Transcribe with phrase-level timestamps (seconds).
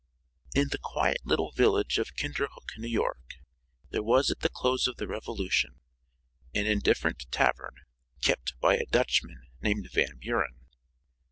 [0.55, 3.35] In the quiet little village of Kinderhook, New York,
[3.91, 5.75] there was at the close of the Revolution,
[6.55, 7.75] an indifferent tavern
[8.23, 10.55] kept by a Dutchman named Van Buren.